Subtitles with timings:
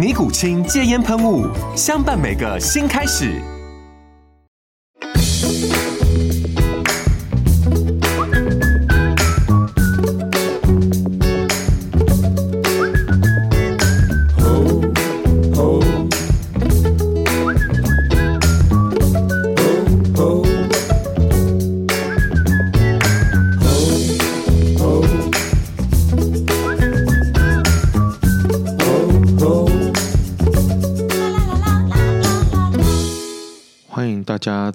[0.00, 1.46] 尼古清戒烟喷雾，
[1.76, 3.38] 相伴每个新开始。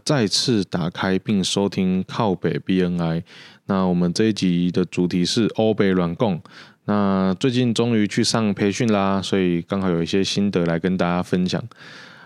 [0.06, 3.24] 再次打开并收听靠北 BNI，
[3.66, 6.40] 那我们这一集的主题是欧北软共。
[6.86, 11.60] 那最近终于去上培训啦，所以刚好有一些心得来跟大家分享。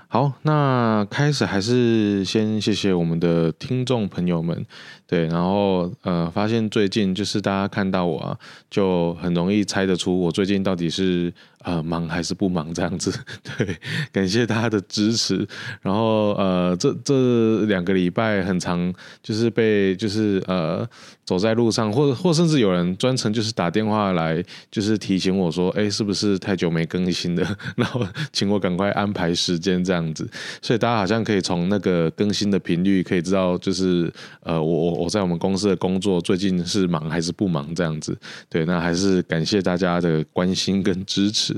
[0.10, 4.66] 好，那开始还是先谢谢我们的听众朋友们，
[5.08, 8.38] 对，然后呃，发现最近就是大家看到我啊，
[8.70, 11.34] 就很容易猜得出我最近到底是。
[11.64, 13.12] 呃，忙还是不忙这样子？
[13.58, 13.78] 对，
[14.12, 15.46] 感谢大家的支持。
[15.82, 20.88] 然后呃，这这两个礼拜很长，就是被就是呃，
[21.26, 27.58] 走在路上，或或甚至有人专程就是打电话来，就是提醒我说，哎，是不是太久没更新了？
[27.76, 30.30] 然后请我赶快安排时间这样子。
[30.62, 34.12] 所以大家好像可以从那个更新的频率可以知道，就是
[34.44, 38.18] 呃，我我我在我们公司的工作最近是忙还是不忙这样子。
[38.48, 41.49] 对，那还是感谢大家的关心跟支持。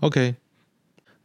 [0.00, 0.34] OK，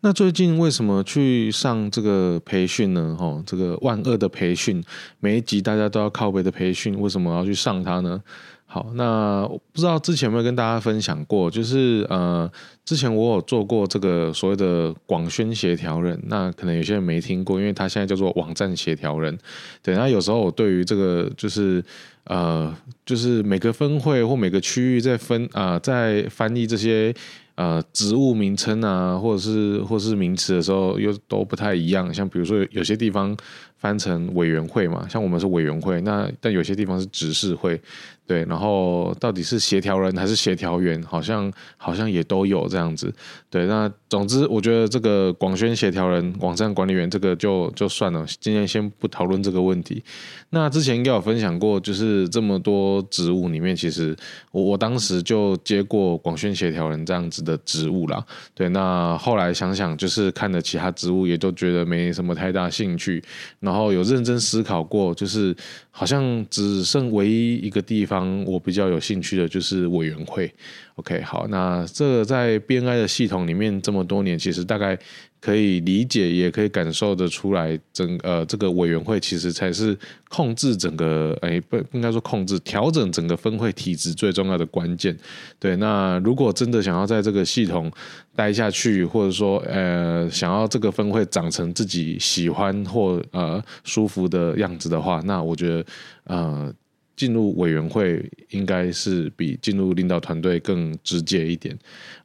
[0.02, 3.16] 那最近为什么去上这个培训呢？
[3.20, 4.84] 哈，这个万恶的培训，
[5.20, 8.22] 每一集大家都要靠北的培训，为什么要去上它呢？
[8.70, 12.52] 好，那不知道之前有没有跟大家分享过，就是呃，
[12.86, 19.36] 之前我有做过这个所谓的广宣协调人，那可能有些人没听过，因为他现在叫做网站协调人。
[19.82, 21.84] 对，那有时候我对于这个就是
[22.26, 22.76] 呃，
[23.06, 27.12] 就是每个分会或每个区域在分啊、在翻译这些。
[27.58, 32.14] 呃，职务名称啊，或者是或者是名词的时候，又都不太一样。
[32.14, 33.36] 像比如说，有些地方
[33.78, 37.80] 翻成委员会嘛，像我们是委员会，那但有些地方是执事会。
[38.28, 43.10] 对，然后到底是协调人还是协调员，好像好像也都有这样子。
[43.50, 50.04] 对，那总之我觉得这个广宣协调人、网站管理员这个就就算了，今天先不讨论这个问题。
[50.50, 54.14] 那之前应该有分享过，就是这么多职务里面，其实
[54.52, 58.22] 我我当时就接过广宣协调人这样子的职务啦。
[58.54, 63.24] 对，那后来想想，就是看了其他职务，也都觉得没什么太大兴趣。
[63.68, 65.54] 然后有认真思考过，就是
[65.98, 68.44] 好像只剩唯一一个地方。
[68.46, 70.54] 我比较有兴趣的就是委员会
[70.98, 74.96] ，OK，好，那这个在 BNI 的系统里面这么多年，其实大概
[75.42, 79.98] 可以理解，也可以感受得出来，整呃这个委员会其实才是
[80.30, 85.18] 控制整个，哎，不应该说控制，调整整个分会体制最重要的关键。
[85.60, 87.92] 对，那如果真的想要在这个系统
[88.36, 95.86] 待下去，或者说呃想要这个分会长成自己喜欢或呃舒服的样子的话，那我觉得
[96.26, 96.74] 呃。
[97.16, 101.76] 进入委员会应该是比进入领导团队更直接一点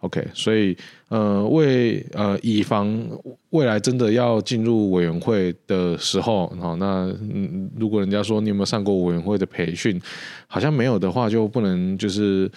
[0.00, 0.76] ，OK，所以
[1.08, 3.02] 呃为呃以防
[3.48, 7.10] 未来真的要进入委员会的时候，好，那
[7.78, 9.98] 如果人家说你有没有上过委员会的培训，
[10.46, 12.50] 好像没有的话就不能就是。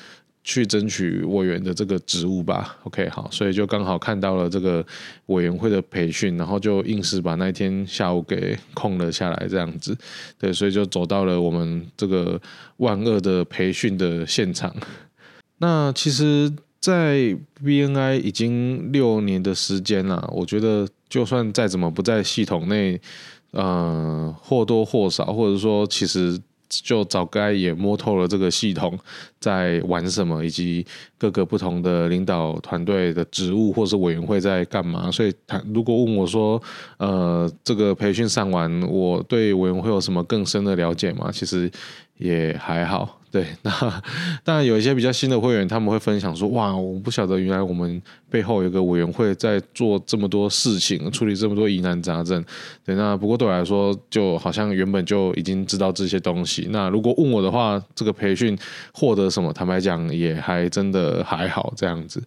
[0.47, 4.85] 去争取委员的这个职务吧，OK，好，所以就刚好看到了这个
[5.25, 9.97] 委员会的培训，然后就硬是把那天下午给空了下来，这样子，
[10.37, 12.39] 对，所以就走到了我们这个
[12.77, 14.71] 万恶的培训的现场。
[15.57, 23.01] 那其实，在 BNI 已经六年的时间了，我觉得就算再怎么不在系统内，
[23.49, 26.39] 呃，或多或少，或者说其实。
[26.69, 28.97] 就早该也摸透了这个系统
[29.39, 30.85] 在玩什么，以及
[31.17, 35.11] 各个不同的领导团队的职务或是委员会在干嘛。
[35.11, 36.61] 所以，他如果问我说，
[36.97, 41.29] 呃，这个培训上完，我对委员会有什么更深的了解吗？
[41.31, 41.71] 其实
[42.17, 43.19] 也还好。
[43.35, 44.01] 对， 那
[44.45, 52.41] 当然有一些比较新的会员，他们会分享说：“哇，我不晓得原来我们背后有个委员会在做这么多事情，处理这么多疑难杂症。”
[52.85, 56.69] 对，那不过对我来说，就好像原本就已经知道这些东西。
[56.71, 58.57] 那如果问我的话，这个培训
[58.93, 59.51] 获得什么？
[59.51, 62.23] 坦白讲，也还真的还好这样子。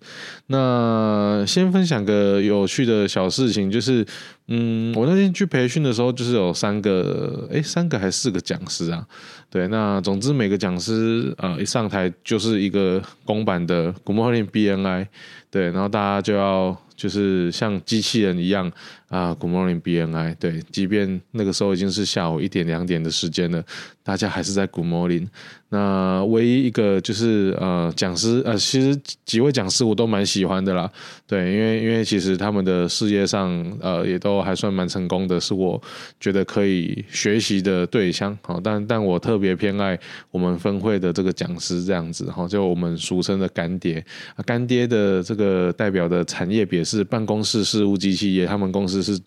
[0.48, 4.04] 那先分享个有趣的小事情，就是。
[4.50, 9.06] 嗯，我那天去培训的时候，就是有三个，诶，三个还是四个讲师啊？
[9.50, 10.97] 对，那总之每个讲师，
[11.38, 15.06] 呃，一上台就是一个公版的古墓丽影 BNI，
[15.50, 18.70] 对，然后大家就要就是像机器人一样。
[19.08, 20.36] 啊，Good morning BNI。
[20.38, 23.64] 对，即便那个时候已经是下午一点两点的时间了，
[24.02, 25.28] 大家还是在 Good morning。
[25.70, 30.90] 那唯一一个就是呃讲师呃，其实几位讲师我都蛮喜欢的啦。
[31.26, 33.50] 对，因为因为其实他们的事业上
[33.80, 35.80] 呃也都还算蛮成功的，是我
[36.20, 38.36] 觉得可以学习的对象。
[38.42, 39.98] 好，但但我特别偏爱
[40.30, 42.30] 我们分会的这个讲师这样子。
[42.30, 44.04] 哈，就我们俗称的干爹。
[44.44, 49.02] 干爹的这个代表的产业别是办公室事务机器业，他们公司。
[49.02, 49.20] 是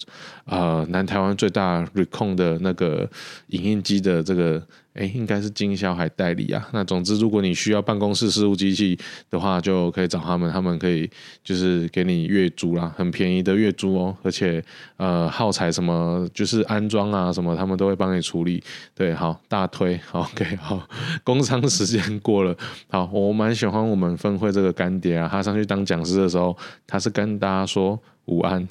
[0.46, 3.10] 呃，南台湾最大 Recon 的那个
[3.48, 4.62] 影印机的这个。
[4.94, 6.68] 哎，应该是经销还代理啊。
[6.74, 8.98] 那总之，如果你需要办公室事务机器
[9.30, 11.10] 的话，就可以找他们，他们可以
[11.44, 14.16] 就是给你月租啦，很便宜的月租哦。
[14.22, 14.64] 而且
[14.98, 18.62] 呃，耗材什么就是安装啊什么，他们都会帮你处理。
[18.94, 20.88] 对，好，大推，OK， 好，
[21.24, 22.56] 工商时间过了。
[22.90, 27.98] 好，我蛮喜欢我们分会这个干爹啊，他上去当讲师的时候，他是跟大家说
[28.32, 28.66] 午安，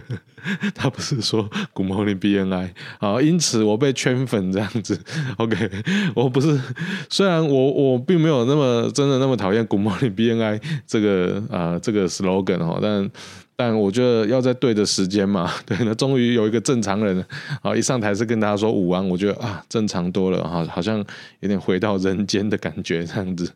[0.76, 2.70] 他不是说 Good morning BNI。
[2.98, 5.00] 啊，因此我被圈粉这样子
[5.38, 5.70] ，OK。
[6.14, 6.60] 我不是，
[7.08, 13.10] 虽然我我并没有那么真的那么讨厌 Good Morning BNI 这个啊、这个 slogan 哈，但
[13.56, 17.24] 但我觉得要在对的时间嘛， 对，那终于有一个正常人
[17.62, 20.98] 啊一上台是跟大家说午安，我觉得啊正常多了哈，好像
[21.40, 23.50] 有点回到人间的感觉这样子。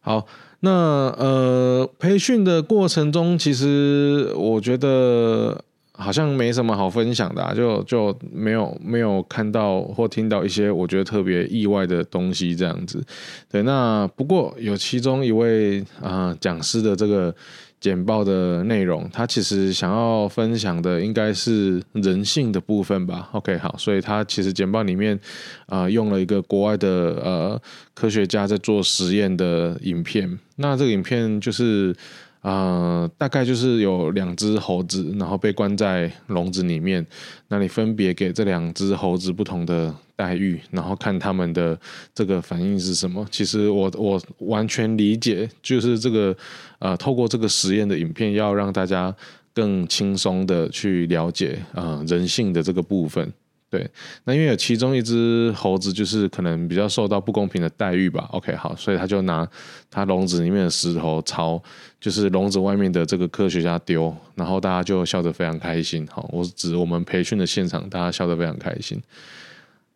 [0.00, 0.26] 好，
[0.60, 5.62] 那呃培训的过程中，其实我觉得。
[6.00, 13.04] 好像没什么好分享的，就就没有没有看到或听到一些我觉得特别意外的东西这样子。
[13.50, 17.34] 对，那不过有其中一位啊、讲师的这个
[17.80, 23.28] 简报的内容，他其实想要分享的应该是人性的部分吧。
[23.32, 25.18] OK，好，所以他其实简报里面
[25.66, 27.62] 啊、用了一个国外的呃
[27.94, 31.94] 科学家在做实验的影片，那这个影片就是。
[32.40, 37.04] 呃，大概就是有两只猴子，然后被关在笼子里面。
[37.48, 41.78] 那你分别给这两只猴子不同的待遇，然后看他们的
[42.14, 43.26] 这个反应是什么。
[43.30, 46.36] 其实我我完全理解，就是这个
[46.78, 49.14] 呃，透过这个实验的影片，要让大家
[49.52, 53.32] 更轻松的去了解呃人性的这个部分。
[53.70, 53.86] 对，
[54.24, 58.26] 那因为有其中一只猴子，就是可能比较受到不公平的待遇吧。
[58.32, 59.46] OK，好，所以他就拿
[59.90, 61.62] 他笼子里面的石头朝
[62.00, 66.08] 就是笼子外面的这个科学家丢，然后大家就笑得非常开心。
[66.10, 68.98] 好，我指我们培训的现场，大家笑得非常开心。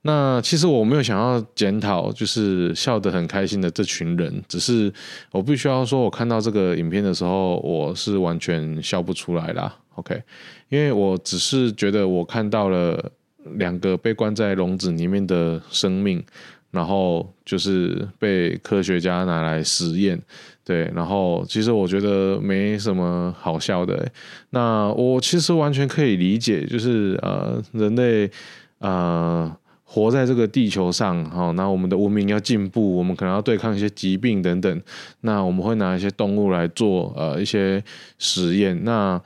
[0.02, 4.92] 那其实我没有想要检讨，就是笑得很开心的这群人，只是
[5.30, 9.74] 我必须要说，我看到这个影片的时候，我是完全笑不出来啦。
[9.94, 10.22] OK，
[10.68, 13.10] 因为我只是觉得我看到了。
[13.56, 16.22] 两个被关在笼子里面的生命，
[16.70, 20.20] 然后就是被科学家拿来实验，
[20.64, 24.10] 对，然后其实我觉得没什么好笑的。
[24.50, 28.30] 那我其实完全可以理解，就是呃，人类
[28.78, 34.82] 呃活在这个地球上，好，那我们的文明要进步，我们可能要对抗一些疾病等等，
[35.20, 37.82] 那我们会拿一些动物来做呃一些
[38.18, 39.20] 实验，那。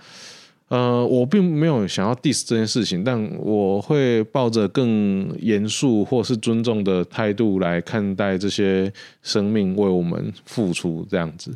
[0.69, 8.93] 呃，我并没有想要 diss 这件事情，但我会抱着更严肃或是尊重的态度来看待这些
[9.23, 11.55] 生命为我们付出这样子。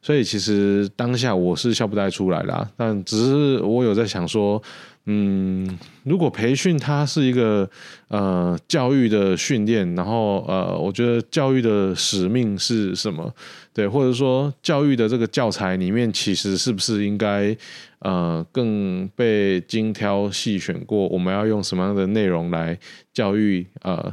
[0.00, 4.62] 所以其实当下我是笑不太出来啦，但只是我有在想说。
[5.06, 5.66] 嗯，
[6.04, 7.68] 如果培训它是一个
[8.06, 13.34] 呃教育的训练，然后呃，我觉得教育的使命是什么？
[13.74, 17.56] 对，或者说教育的这个教材里面，其实是不是应该
[17.98, 21.08] 呃更被精挑细选过？
[21.08, 22.78] 我们要用什么样的内容来
[23.12, 24.12] 教育呃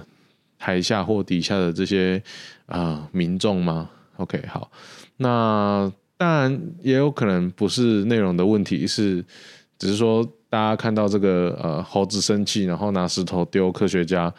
[0.58, 2.20] 台下或底下的这些
[2.66, 4.72] 啊、民众吗？OK，好，
[5.18, 9.24] 那当然也有可能不是内容的问题，是
[9.78, 10.28] 只是说。
[10.50, 14.34] 大家看到这个呃猴子生气，然后拿石头丢科学家，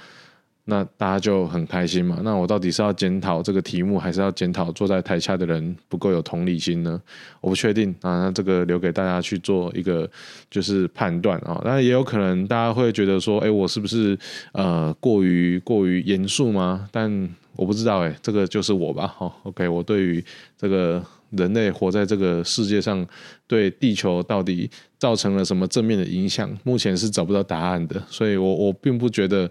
[0.64, 2.19] 那大家就很开心嘛。
[2.25, 7.00] 那我到底是要检讨这个题目，还是要检讨坐在台下的人不够有同理心呢？
[7.40, 8.25] 我不确定啊。
[8.25, 10.11] 那这个留给大家去做一个
[10.50, 11.62] 就是判断啊。
[11.64, 14.19] 那也有可能大家会觉得说，哎，我是不是
[14.52, 16.88] 呃过于过于严肃吗？
[16.90, 19.07] 但我不知道哎，这个就是我吧。
[19.17, 20.25] 好，OK，我对于
[20.59, 21.00] 这个。
[21.31, 23.07] 人类活在这个世界上，
[23.47, 26.51] 对地球到底造成了什么正面的影响？
[26.65, 29.51] 目前是找不到答案的，所以我我并不觉得，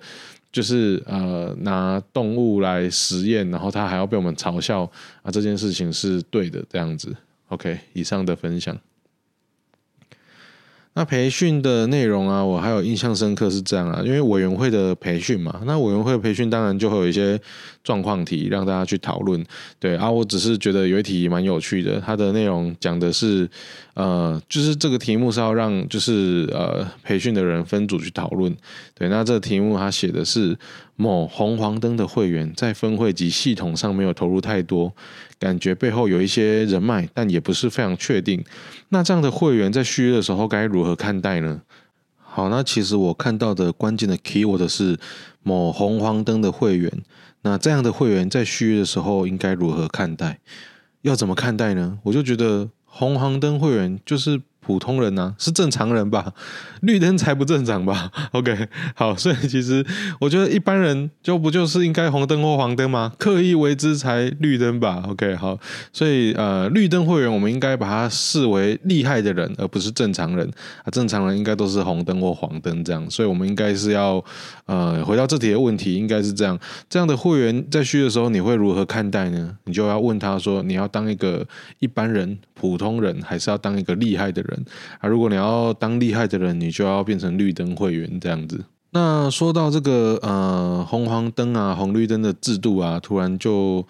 [0.51, 4.83] 就是呃拿动物来实验，然后它还要被我们嘲笑
[5.21, 7.15] 啊，这件事情是对的这样子。
[7.47, 8.77] OK，以上的分享。
[10.99, 17.39] 那培训的内容啊，我还有印象深刻是这样啊，因为委员会的培训嘛，那委员会培训当然就会有一些
[17.85, 19.41] 状况题让大家去讨论。
[19.79, 23.49] 对啊，我只是觉得有一题蛮有趣的，它的内容讲的是，
[23.93, 28.53] 呃，就是这个题目是要让就是呃培训的人分组去讨论。
[28.93, 30.57] 对，那这个题目它写的是
[30.97, 34.93] 某红黄灯的会员在分会及系统上没有投入太多。
[35.39, 38.43] 感觉背后有一些人脉，但也不是非常确定。
[38.89, 41.61] 那这样的会员在续约的时候该如何何看待呢？
[42.17, 44.97] 好，那其实我看到的关键的 keyword 是
[45.43, 46.91] 某红黄灯的会员。
[47.43, 50.39] 那这样的会员在续约的时候应该如何看待？
[51.03, 51.99] 要怎么看待呢？
[52.03, 54.41] 我就觉得红黄灯会员就是。
[54.61, 56.33] 普通人呢、啊、是正常人吧，
[56.81, 58.11] 绿灯才不正常吧？
[58.33, 59.85] OK，好， 所以其实
[60.19, 63.13] 我觉得一般人就不就是应该红灯或黄灯吗？
[63.17, 65.57] 刻意为之才绿灯吧？OK，好，
[65.91, 70.47] 所以呃，绿灯会员我们应该把它视为厉害的人，而不是正常人
[70.83, 70.91] 啊。
[70.91, 74.23] 正常人应该都是红灯或黄灯这样，所以我们应该是要
[74.65, 76.59] 呃回到这题的问题，应该是这样。
[76.89, 79.57] 这样的会员在续的时候，你会如何看待呢？
[79.65, 81.45] 你就要问他说，你要当一个
[81.79, 84.58] 一般人、普通人，还是要当一个厉害的人？
[84.99, 88.63] 啊，如果你要当厉害的人，你就要变成绿灯会员这样子。
[88.91, 93.85] 那说到这个呃红黄灯啊、红绿灯的制度啊，突然就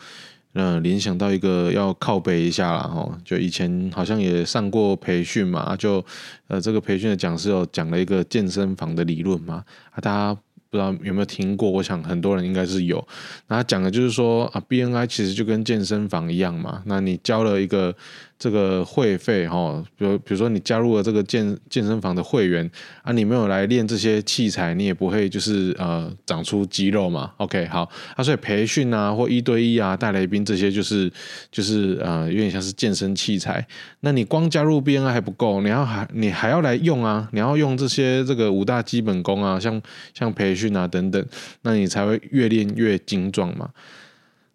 [0.52, 3.18] 呃联想到一个要靠北一下了哈。
[3.24, 6.04] 就以前好像也上过培训嘛，就
[6.50, 10.34] 呃这个培训的讲师有讲了一个健身房的理论嘛，啊大家
[10.70, 11.72] 不知道有没有听过？
[11.72, 13.08] 我想很多人应该是有。
[13.48, 17.96] 那讲的就是说啊，BNI 其实就跟健身房一样嘛，那你交了一个。
[18.40, 22.68] 这个会费哈，比如比如说你加入了这个健健身房的会员
[23.04, 27.34] 啊，你没有来练这些器材，你也不会就是呃长出肌肉嘛。
[27.36, 27.82] OK，好，
[28.16, 31.12] 啊，所以培训啊或一对一啊带来宾这些就是
[31.52, 33.68] 就是呃有点像是健身器材。
[34.00, 39.82] 那你光加入 BNI 还不够，你要还你还要来用啊，你要用这些这个五大基本功啊，像
[40.14, 41.22] 像培训啊等等，
[41.64, 43.70] 那你才会越练越精壮嘛。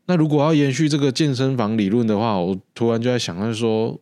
[0.07, 3.99] 那如果要延续这个健身房理论的话，我突然就在想，就是说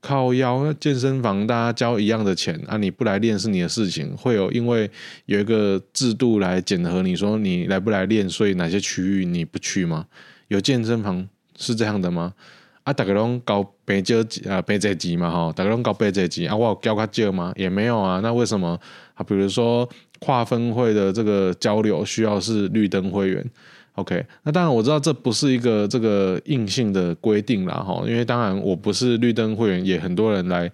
[0.00, 4.90] 靠腰，健身房大家交一样的钱啊，你不来练是你的事情，会有因为
[5.26, 10.06] 有一个制度来检核你说你来不来练，所以哪些区域你不去吗？
[10.48, 12.34] 有健身房是这样的吗？
[12.82, 17.52] 啊，大家拢交八折啊，八折级嘛哈，大家拢交八折级啊，我有交较少吗？
[17.56, 18.78] 也没有啊，那为什么
[19.14, 19.22] 啊？
[19.22, 23.50] 比如说跨分会的这个交流需要是绿灯会员。
[23.94, 30.68] OK，那当然我知道这不是一个这个硬性的规定啦，哈，因为当然我不是绿灯会员，也很多人来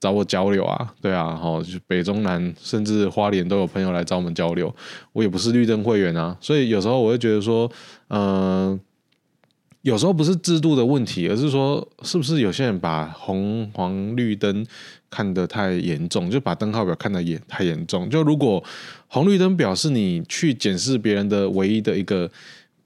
[0.00, 4.74] 找我交流啊，对啊，哈，就北中南甚至花莲都有朋友来找我们交流，
[5.12, 7.70] 我也不是绿灯会员啊，所以有时候我会觉得说，
[8.08, 8.78] 嗯、
[9.86, 14.66] 有时候不是制度的问题，而是说是不是有些人把红黄绿灯
[15.08, 18.62] 看得太严重，就把灯号表看得也太严重，就如果
[19.06, 22.28] 红绿灯表示你去检视别人的唯一的一个。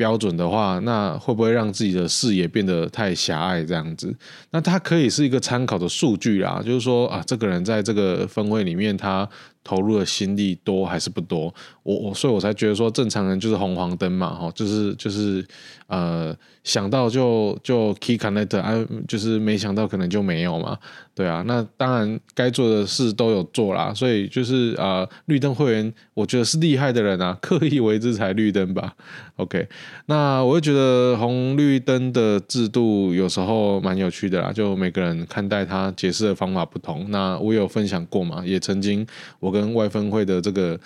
[0.00, 3.62] 标准的话，那会不会让自己的视野变得太狭隘？
[3.62, 4.11] 这样子，
[4.50, 9.28] 那它可以是一个参考的数据啦，就是说啊，这个人在这个分位里面，他
[9.62, 11.52] 投入的心力多还是不多？
[11.83, 15.45] 我我，所以我才觉得说，正常人就是红黄灯嘛，哈，就是就是
[15.87, 18.75] 呃，想到就就 key connect 啊，
[19.09, 20.79] 就是没想到可能就没有嘛。
[21.14, 28.95] 对啊，那当然该做的事都有做啦，所以就是啊、呃，绿灯会员，我觉得是厉害的人啊， 刻意为之才绿灯吧。
[29.37, 29.69] OK，
[30.07, 37.11] 那我会觉得红绿灯的制度有时候蛮有趣的啦，就每个人看待他解释的方法不同。
[37.11, 39.07] 那我有分享过嘛，也曾经
[39.40, 40.78] 我跟外分会的这个。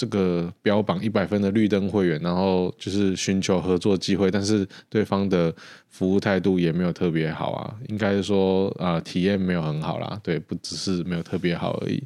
[0.00, 5.52] 这个标榜一百分的绿灯会员，然后就是寻求合作机会，但是对方的
[5.88, 12.00] 服务态度也没有特别好啊，应该说啊、体验没有很好啦，对，不只是没有特别好而已。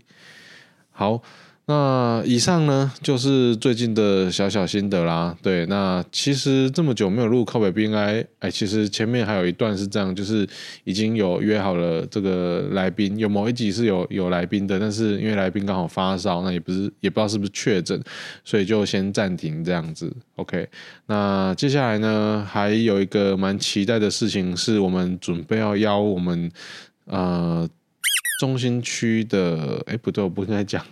[0.90, 1.23] 好，
[1.73, 5.35] 那以上呢，就是最近的小小心得啦。
[5.41, 10.47] 对，那其实这么久没有录靠北 BNI，哎，其实前面还有一段是这样，就是
[10.85, 17.99] 已经有约好了这个来宾，有某一集是有有来宾的，但是因为来宾刚好发烧，那也不是也不知道是不是确诊，
[18.45, 20.14] 所以就先暂停这样子。
[20.37, 20.69] OK，
[21.07, 26.52] 那接下来呢，还有一个蛮期待的事情，是我们准备要邀我们
[27.07, 27.67] 呃
[28.41, 30.85] 中心区的，哎，不对，我不应该讲。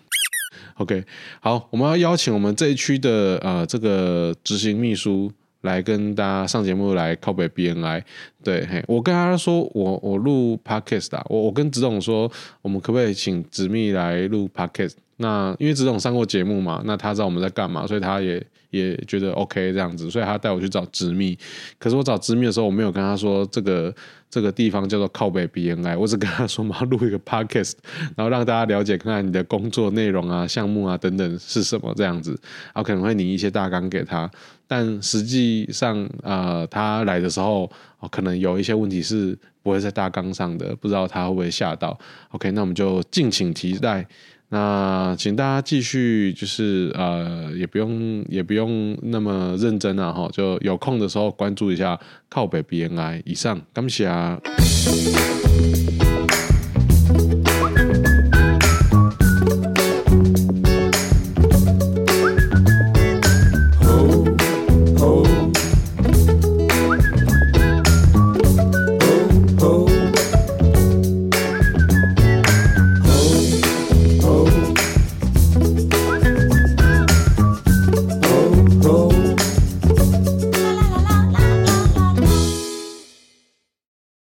[0.80, 1.04] OK，
[1.40, 8.02] 好，我们要邀请我们这一区的呃这个执行秘书来跟大家上节目来靠北 BNI。
[8.42, 12.32] 对，嘿，我跟他说我我录 Podcast 啊，我我跟子董说，
[12.62, 14.94] 我们可不可以请执秘来录 Podcast？
[15.18, 21.38] 那因为子董上过节目嘛，那他知道我们在干嘛，所以他也也觉得 OK 这样子，所以他带我去找直秘。
[21.78, 23.94] 可是我找直秘的时候，我没有跟他说这个。
[24.32, 27.72] 这个地方叫做靠北 BNI，我只跟他说，我要录一个 podcast，
[28.14, 32.30] 然后让大家了解看看你的工作内容啊、项目啊等等是什么这样子，
[32.66, 34.30] 然后可能会拟一些大纲给他，
[34.68, 37.68] 但实际上呃他来的时候，
[38.12, 41.98] 可能有一些问题是不会在大纲上的，不知道他会不会吓到。
[42.28, 44.06] OK，那我们就敬请期待。
[44.52, 53.22] 那请大家继续，就是呃，也不用也不用那么认真啊，哈，就有空的时候关注一下靠北 BNI。
[53.24, 54.08] 以上，感谢。